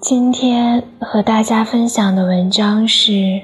[0.00, 3.42] 今天和大家分享的文章是：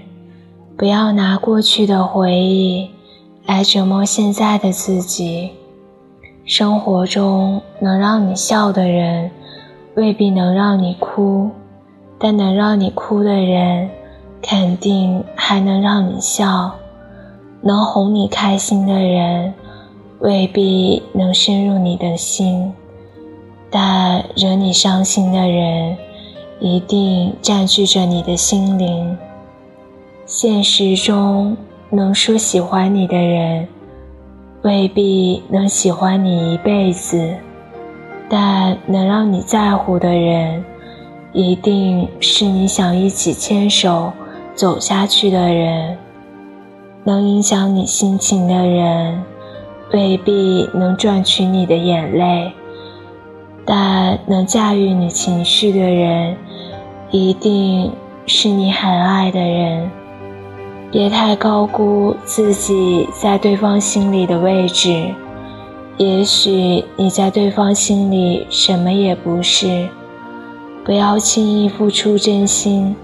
[0.75, 2.89] 不要拿过去的回忆
[3.45, 5.51] 来折磨现在的自己。
[6.47, 9.31] 生活中能让你笑的人，
[9.97, 11.51] 未必能让你哭；
[12.19, 13.91] 但能让你哭的人，
[14.41, 16.73] 肯定还能让你笑。
[17.61, 19.53] 能哄你开心的人，
[20.21, 22.73] 未必能深入你的心。
[23.69, 25.95] 但惹你伤心的人，
[26.59, 29.17] 一定占据着你的心灵。
[30.25, 31.57] 现实中
[31.91, 33.69] 能说喜欢你的人，
[34.63, 37.37] 未必能喜欢你一辈子；
[38.29, 40.65] 但能让你在乎的人，
[41.33, 44.13] 一定是你想一起牵手
[44.55, 45.97] 走下去的人。
[47.05, 49.23] 能影响你心情的人，
[49.93, 52.51] 未必能赚取你的眼泪。
[53.65, 56.37] 但能驾驭你情绪的人，
[57.17, 57.91] 一定
[58.27, 59.91] 是你很爱的人。
[60.93, 65.15] 别太高估自己在对方心里的位置，
[65.97, 69.89] 也许你在对方心里什么也不是。
[70.85, 72.95] 不要轻易付出真心，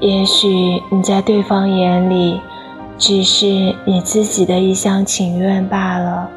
[0.00, 2.38] 也许你在对方眼里，
[2.98, 6.28] 只是你自己的一厢情愿罢了。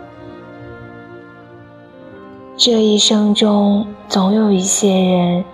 [2.56, 5.46] 这一生中，总有一些人，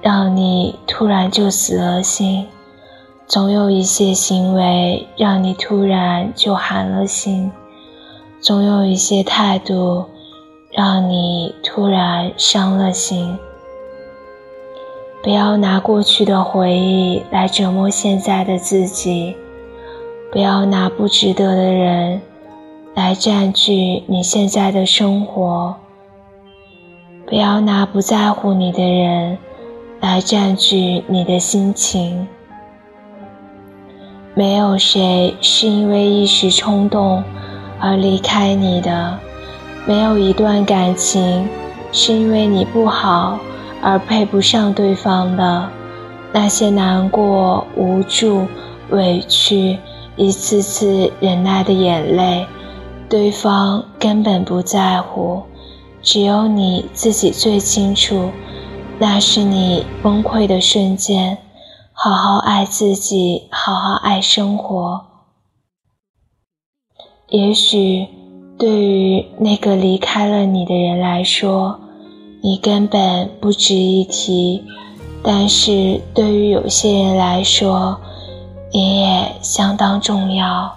[0.00, 2.44] 让你突然就死了心；
[3.26, 7.50] 总有一些行为，让你突然就寒了心；
[8.40, 10.04] 总有一些态度，
[10.70, 13.36] 让你突然伤了心。
[15.20, 19.34] 不要拿过去的回忆来折磨现在的自己，
[20.30, 22.22] 不要拿不值得的人
[22.94, 25.74] 来占据你现在的生活。
[27.26, 29.36] 不要拿不在乎你的人
[30.00, 32.26] 来占据你的心情。
[34.34, 37.24] 没有谁是因为一时冲动
[37.80, 39.18] 而离开你的，
[39.86, 41.48] 没有一段感情
[41.90, 43.40] 是因为你不好
[43.82, 45.68] 而配不上对方的。
[46.32, 48.46] 那些难过、无助、
[48.90, 49.78] 委屈、
[50.14, 52.46] 一次次忍耐的眼泪，
[53.08, 55.42] 对方根本不在乎。
[56.02, 58.30] 只有你自己最清楚，
[59.00, 61.38] 那是你崩溃的瞬间。
[61.92, 65.04] 好好爱自己，好好爱生活。
[67.28, 68.06] 也许
[68.56, 71.80] 对于那个离开了你的人来说，
[72.40, 74.62] 你根本不值一提；
[75.24, 78.00] 但是对于有些人来说，
[78.72, 80.72] 你也相当重要。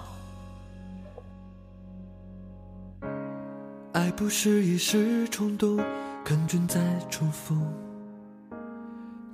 [3.92, 5.78] 爱不是一时冲动，
[6.24, 7.54] 看准再重复。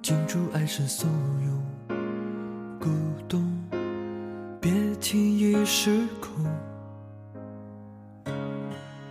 [0.08, 1.06] 记住爱是怂
[1.90, 1.92] 恿，
[2.80, 2.88] 鼓
[3.28, 3.44] 动，
[4.58, 6.46] 别轻易失控。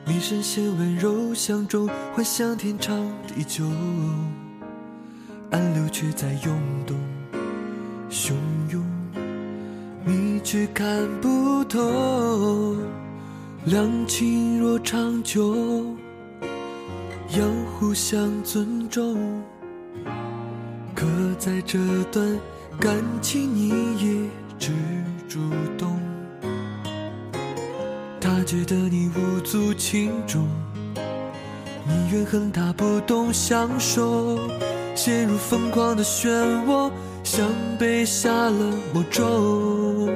[0.04, 2.98] 你深陷温柔乡中，幻想天长
[3.28, 3.64] 地久，
[5.52, 6.98] 暗流却在涌动，
[8.10, 8.34] 汹
[8.72, 8.84] 涌，
[10.04, 12.76] 你却看不透。
[13.66, 15.56] 两情若长久，
[17.38, 17.46] 要
[17.78, 19.16] 互相尊重。
[21.38, 21.78] 在这
[22.12, 22.40] 段
[22.80, 24.72] 感情，你一直
[25.30, 25.40] 主
[25.78, 26.00] 动。
[28.20, 30.48] 他觉得你无足轻重，
[31.86, 34.40] 你怨恨他不懂享受，
[34.96, 36.30] 陷入疯狂的漩
[36.66, 36.92] 涡，
[37.24, 37.48] 像
[37.80, 40.10] 被下了魔咒。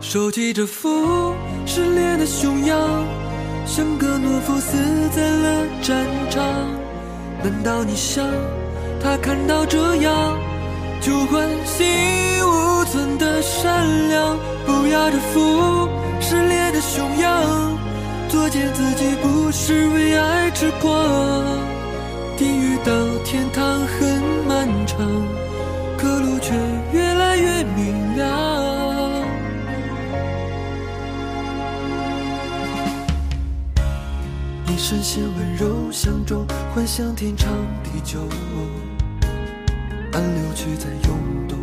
[0.00, 1.34] 收起这副
[1.64, 2.78] 失恋的熊样，
[3.64, 4.76] 像个懦夫死
[5.14, 6.44] 在了战场。
[7.42, 8.26] 难道你想
[9.02, 10.38] 他看到这样
[11.00, 11.84] 就唤醒
[12.46, 14.38] 无存的善良？
[14.64, 15.88] 不要这副
[16.20, 17.76] 失恋的熊样，
[18.28, 20.88] 作践自己不是为爱痴狂。
[22.38, 22.92] 地狱到
[23.24, 24.98] 天堂很漫长，
[25.98, 26.54] 可路却
[26.92, 28.22] 越来越明亮。
[34.78, 36.44] 深陷温柔乡中，
[36.74, 37.48] 幻想天长
[37.84, 38.18] 地久，
[40.12, 41.18] 暗流却在涌
[41.48, 41.58] 动，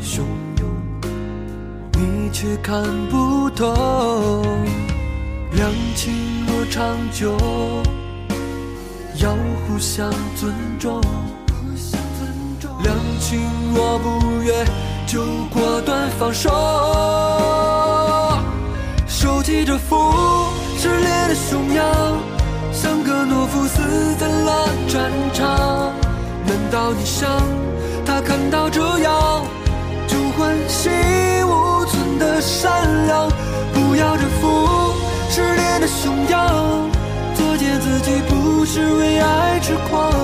[0.00, 0.22] 汹
[0.58, 0.68] 涌，
[1.92, 4.42] 你却看不透。
[5.52, 6.12] 两情
[6.46, 7.36] 若长久，
[9.16, 9.30] 要
[9.66, 11.00] 互相尊重。
[12.82, 13.40] 两情
[13.74, 14.64] 若不悦，
[15.06, 16.50] 就果断放手。
[19.06, 19.96] 收起这副。
[20.80, 21.84] 炽烈的熊样，
[22.72, 26.07] 像个懦夫死在了战场。
[26.48, 27.28] 难道你想
[28.06, 29.44] 他看到这样
[30.06, 30.88] 就欢喜
[31.44, 33.28] 无存的善良？
[33.74, 34.94] 不要这副
[35.28, 36.90] 失恋的熊样，
[37.34, 40.17] 作践自己不是为爱痴狂。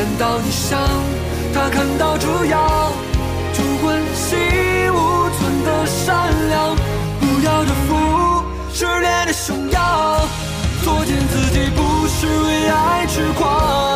[0.00, 0.80] 难道你想
[1.52, 2.90] 他看到这样
[3.52, 4.34] 就欢喜
[4.88, 6.74] 无存的善良？
[7.20, 8.42] 不要这副
[8.72, 10.26] 失恋的熊样，
[10.82, 13.89] 作践自己不是为爱痴狂。